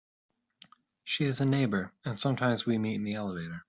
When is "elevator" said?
3.13-3.59